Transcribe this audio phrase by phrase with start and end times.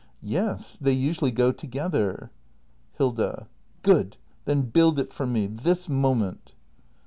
[0.39, 2.31] ]Yes, they usually go to gether.
[2.97, 3.47] Hilda.
[3.83, 4.17] Good!
[4.45, 5.45] Then build it for me!
[5.45, 6.55] This moment